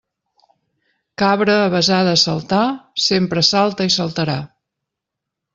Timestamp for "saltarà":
4.01-4.39